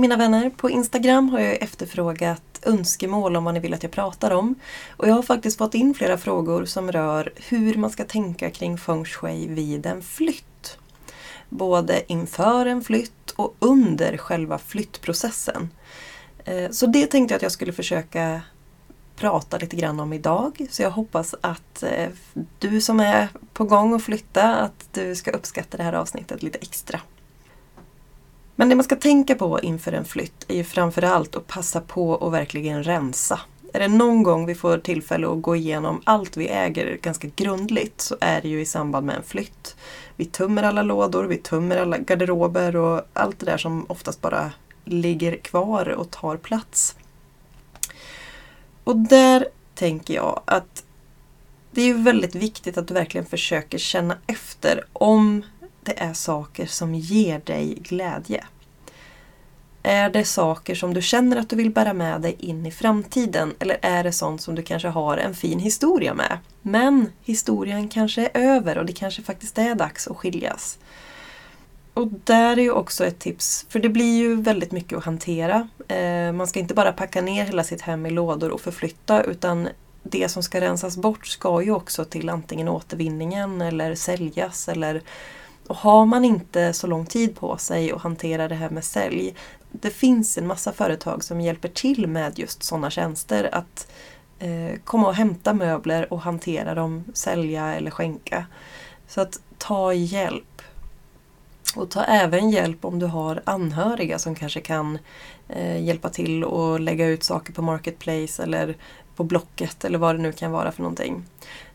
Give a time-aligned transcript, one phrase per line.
[0.00, 0.50] Mina vänner!
[0.50, 4.54] På Instagram har jag efterfrågat önskemål om vad ni vill att jag pratar om.
[4.96, 8.78] Och jag har faktiskt fått in flera frågor som rör hur man ska tänka kring
[8.78, 10.78] feng shui vid en flytt.
[11.48, 15.70] Både inför en flytt och under själva flyttprocessen.
[16.44, 18.40] Eh, så det tänkte jag att jag skulle försöka
[19.16, 20.66] prata lite grann om idag.
[20.70, 22.08] Så jag hoppas att eh,
[22.58, 26.58] du som är på gång att flytta, att du ska uppskatta det här avsnittet lite
[26.58, 27.00] extra.
[28.60, 32.16] Men det man ska tänka på inför en flytt är ju framförallt att passa på
[32.16, 33.40] att verkligen rensa.
[33.72, 38.00] Är det någon gång vi får tillfälle att gå igenom allt vi äger ganska grundligt
[38.00, 39.76] så är det ju i samband med en flytt.
[40.16, 44.52] Vi tömmer alla lådor, vi tömmer alla garderober och allt det där som oftast bara
[44.84, 46.96] ligger kvar och tar plats.
[48.84, 50.84] Och där tänker jag att
[51.70, 55.42] det är väldigt viktigt att du verkligen försöker känna efter om
[55.82, 58.44] det är saker som ger dig glädje.
[59.82, 63.54] Är det saker som du känner att du vill bära med dig in i framtiden
[63.58, 66.38] eller är det sånt som du kanske har en fin historia med?
[66.62, 70.78] Men historien kanske är över och det kanske faktiskt är dags att skiljas.
[71.94, 75.68] Och där är ju också ett tips, för det blir ju väldigt mycket att hantera.
[75.88, 79.68] Eh, man ska inte bara packa ner hela sitt hem i lådor och förflytta utan
[80.02, 85.02] det som ska rensas bort ska ju också till antingen återvinningen eller säljas eller
[85.70, 89.34] och har man inte så lång tid på sig att hantera det här med sälj.
[89.72, 93.48] Det finns en massa företag som hjälper till med just sådana tjänster.
[93.52, 93.92] Att
[94.38, 98.46] eh, komma och hämta möbler och hantera dem, sälja eller skänka.
[99.08, 100.62] Så att ta hjälp.
[101.76, 104.98] Och ta även hjälp om du har anhöriga som kanske kan
[105.48, 108.76] eh, hjälpa till och lägga ut saker på Marketplace eller
[109.16, 111.24] på Blocket eller vad det nu kan vara för någonting.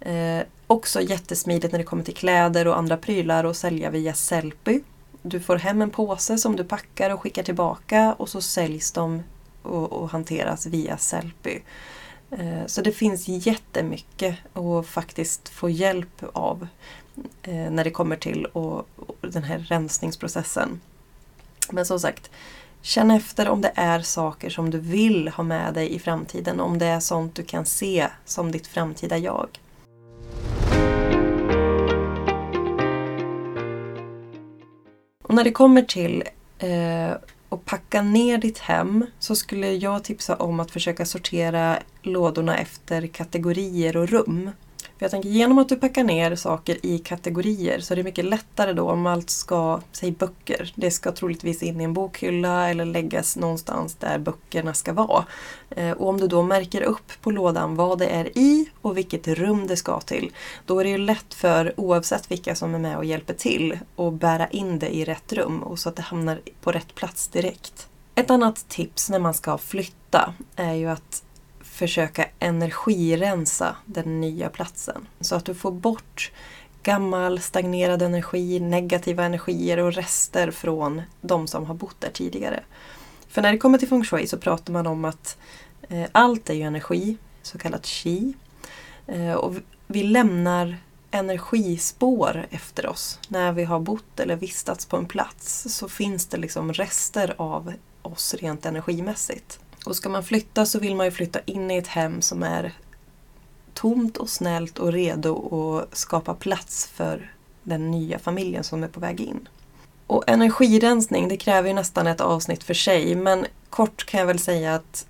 [0.00, 4.80] Eh, också jättesmidigt när det kommer till kläder och andra prylar och sälja via Sellpy.
[5.22, 9.22] Du får hem en påse som du packar och skickar tillbaka och så säljs de
[9.62, 11.58] och, och hanteras via Sellpy.
[12.30, 16.66] Eh, så det finns jättemycket att faktiskt få hjälp av
[17.42, 20.80] eh, när det kommer till och, och den här rensningsprocessen.
[21.70, 22.30] Men som sagt,
[22.82, 26.60] känn efter om det är saker som du vill ha med dig i framtiden.
[26.60, 29.48] Om det är sånt du kan se som ditt framtida jag.
[35.30, 36.24] Och när det kommer till
[36.58, 37.10] eh,
[37.48, 43.06] att packa ner ditt hem så skulle jag tipsa om att försöka sortera lådorna efter
[43.06, 44.50] kategorier och rum.
[45.00, 48.24] För jag tänker genom att du packar ner saker i kategorier så är det mycket
[48.24, 52.84] lättare då om allt ska, säg böcker, det ska troligtvis in i en bokhylla eller
[52.84, 55.24] läggas någonstans där böckerna ska vara.
[55.70, 59.28] Eh, och om du då märker upp på lådan vad det är i och vilket
[59.28, 60.32] rum det ska till,
[60.66, 64.14] då är det ju lätt för, oavsett vilka som är med och hjälper till, att
[64.14, 67.88] bära in det i rätt rum och så att det hamnar på rätt plats direkt.
[68.14, 71.22] Ett annat tips när man ska flytta är ju att
[71.80, 75.06] försöka energirensa den nya platsen.
[75.20, 76.32] Så att du får bort
[76.82, 82.60] gammal stagnerad energi, negativa energier och rester från de som har bott där tidigare.
[83.28, 85.36] För när det kommer till feng shui så pratar man om att
[85.88, 88.34] eh, allt är ju energi, så kallat qi.
[89.06, 89.54] Eh, och
[89.86, 90.76] vi lämnar
[91.10, 93.18] energispår efter oss.
[93.28, 97.72] När vi har bott eller vistats på en plats så finns det liksom rester av
[98.02, 99.60] oss rent energimässigt.
[99.86, 102.72] Och ska man flytta så vill man ju flytta in i ett hem som är
[103.74, 107.32] tomt och snällt och redo att skapa plats för
[107.62, 109.48] den nya familjen som är på väg in.
[110.06, 114.38] Och energirensning, det kräver ju nästan ett avsnitt för sig, men kort kan jag väl
[114.38, 115.06] säga att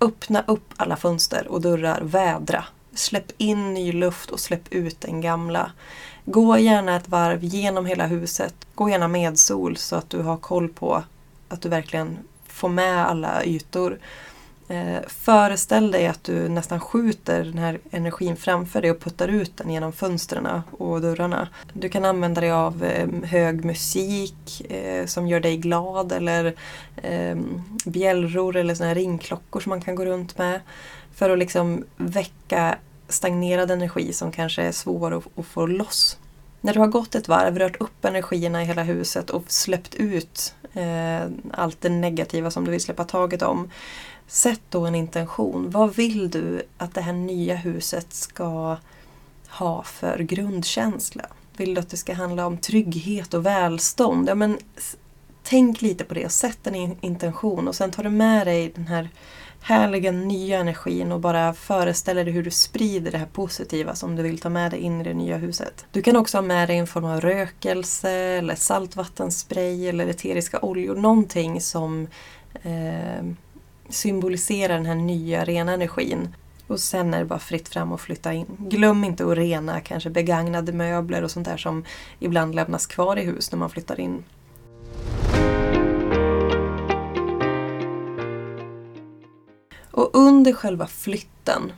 [0.00, 2.64] öppna upp alla fönster och dörrar, vädra.
[2.94, 5.72] Släpp in ny luft och släpp ut den gamla.
[6.24, 8.54] Gå gärna ett varv genom hela huset.
[8.74, 11.02] Gå gärna med sol så att du har koll på
[11.48, 12.18] att du verkligen
[12.58, 13.98] få med alla ytor.
[14.68, 19.56] Eh, föreställ dig att du nästan skjuter den här energin framför dig och puttar ut
[19.56, 21.48] den genom fönstren och dörrarna.
[21.72, 26.54] Du kan använda dig av eh, hög musik eh, som gör dig glad eller
[26.96, 27.36] eh,
[27.84, 30.60] bjällror eller såna här ringklockor som man kan gå runt med.
[31.14, 32.78] För att liksom väcka
[33.08, 36.18] stagnerad energi som kanske är svår att, att få loss.
[36.60, 40.54] När du har gått ett varv, rört upp energierna i hela huset och släppt ut
[40.72, 43.70] eh, allt det negativa som du vill släppa taget om.
[44.26, 45.70] Sätt då en intention.
[45.70, 48.76] Vad vill du att det här nya huset ska
[49.48, 51.26] ha för grundkänsla?
[51.56, 54.28] Vill du att det ska handla om trygghet och välstånd?
[54.28, 54.58] Ja, men,
[55.42, 58.86] tänk lite på det och sätt en intention och sen tar du med dig den
[58.86, 59.08] här
[59.60, 64.22] härliga nya energin och bara föreställer dig hur du sprider det här positiva som du
[64.22, 65.86] vill ta med dig in i det nya huset.
[65.92, 70.96] Du kan också ha med dig en form av rökelse eller saltvattenspray eller eteriska oljor,
[70.96, 72.06] någonting som
[72.62, 73.24] eh,
[73.88, 76.34] symboliserar den här nya rena energin.
[76.66, 78.46] Och sen är det bara fritt fram och flytta in.
[78.58, 81.84] Glöm inte att rena kanske begagnade möbler och sånt där som
[82.18, 84.24] ibland lämnas kvar i hus när man flyttar in.
[89.98, 91.72] Och under själva flytten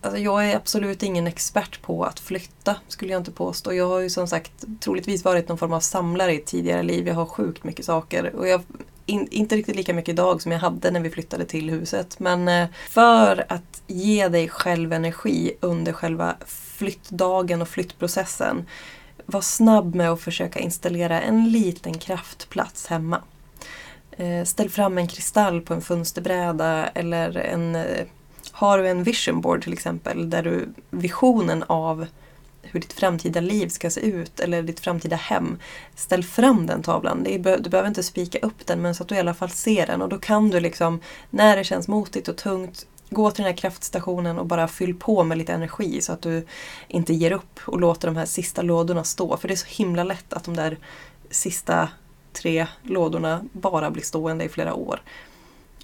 [0.00, 3.72] Alltså jag är absolut ingen expert på att flytta, skulle jag inte påstå.
[3.72, 7.08] Jag har ju som sagt troligtvis varit någon form av samlare i ett tidigare liv.
[7.08, 8.36] Jag har sjukt mycket saker.
[8.36, 8.62] Och jag
[9.06, 12.18] in, inte riktigt lika mycket idag som jag hade när vi flyttade till huset.
[12.18, 18.66] Men eh, för att ge dig själv energi under själva flyttdagen och flyttprocessen.
[19.26, 23.22] Var snabb med att försöka installera en liten kraftplats hemma.
[24.16, 28.06] Eh, ställ fram en kristall på en fönsterbräda eller en eh,
[28.52, 32.06] har du en vision board till exempel där du visionen av
[32.62, 35.58] hur ditt framtida liv ska se ut eller ditt framtida hem.
[35.94, 37.22] Ställ fram den tavlan.
[37.22, 37.38] du
[37.70, 40.08] behöver inte spika upp den men så att du i alla fall ser den och
[40.08, 41.00] då kan du liksom
[41.30, 45.24] när det känns motigt och tungt gå till den här kraftstationen och bara fyll på
[45.24, 46.46] med lite energi så att du
[46.88, 49.36] inte ger upp och låter de här sista lådorna stå.
[49.36, 50.78] För det är så himla lätt att de där
[51.30, 51.88] sista
[52.32, 55.00] tre lådorna bara blir stående i flera år.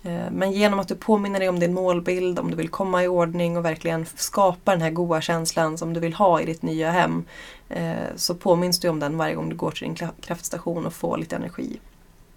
[0.02, 3.08] Eh, men genom att du påminner dig om din målbild, om du vill komma i
[3.08, 6.90] ordning och verkligen skapa den här goda känslan som du vill ha i ditt nya
[6.90, 7.24] hem
[7.68, 11.18] eh, så påminns du om den varje gång du går till din kraftstation och får
[11.18, 11.78] lite energi.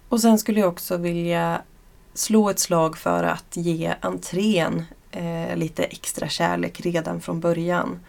[0.08, 1.62] Och sen skulle jag också vilja
[2.14, 8.00] slå ett slag för att ge entrén eh, lite extra kärlek redan från början.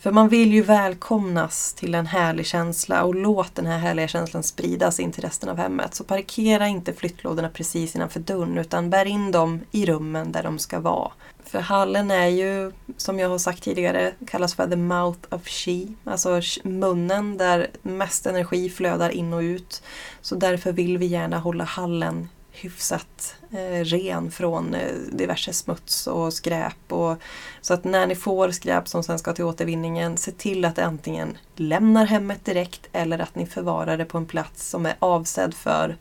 [0.00, 4.42] För man vill ju välkomnas till en härlig känsla och låt den här härliga känslan
[4.42, 5.94] spridas in till resten av hemmet.
[5.94, 10.58] Så parkera inte flyttlådorna precis innanför dörren utan bär in dem i rummen där de
[10.58, 11.10] ska vara.
[11.44, 15.86] För hallen är ju, som jag har sagt tidigare, kallas för the mouth of she.
[16.04, 19.82] Alltså munnen där mest energi flödar in och ut.
[20.20, 22.28] Så därför vill vi gärna hålla hallen
[22.60, 26.92] hyfsat eh, ren från eh, diverse smuts och skräp.
[26.92, 27.16] Och,
[27.60, 30.84] så att när ni får skräp som sen ska till återvinningen, se till att det
[30.84, 35.54] antingen lämnar hemmet direkt eller att ni förvarar det på en plats som är avsedd
[35.54, 35.96] för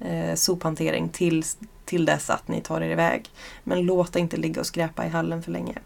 [0.00, 1.44] eh, sophantering till,
[1.84, 3.30] till dess att ni tar er iväg.
[3.64, 5.78] Men låt det inte ligga och skräpa i hallen för länge.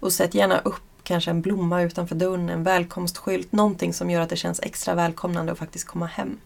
[0.00, 4.28] Och sätt gärna upp kanske en blomma utanför dörren, en välkomstskylt, någonting som gör att
[4.28, 6.38] det känns extra välkomnande att faktiskt komma hem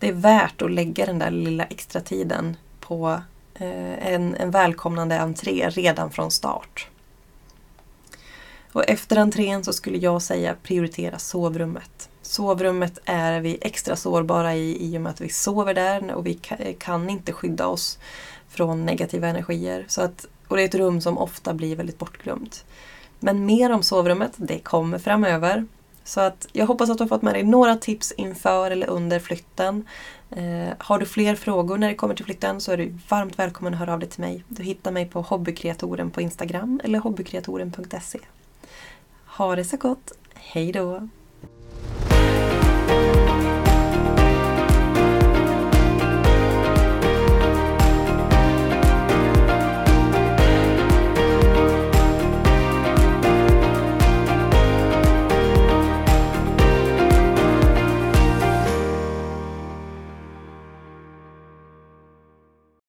[0.00, 3.20] det är värt att lägga den där lilla extra tiden på
[3.54, 6.88] eh, en, en välkomnande entré redan från start.
[8.72, 12.08] Och efter entrén så skulle jag säga prioritera sovrummet.
[12.22, 16.34] Sovrummet är vi extra sårbara i i och med att vi sover där och vi
[16.78, 17.98] kan inte skydda oss
[18.48, 19.84] från negativa energier.
[19.88, 22.64] Så att, och det är ett rum som ofta blir väldigt bortglömt.
[23.18, 25.66] Men mer om sovrummet, det kommer framöver.
[26.10, 29.18] Så att jag hoppas att du har fått med dig några tips inför eller under
[29.18, 29.86] flytten.
[30.30, 33.74] Eh, har du fler frågor när det kommer till flytten så är du varmt välkommen
[33.74, 34.44] att höra av dig till mig.
[34.48, 38.18] Du hittar mig på hobbykreatoren på Instagram eller hobbykreatoren.se.
[39.26, 40.12] Ha det så gott!
[40.34, 41.08] Hej då!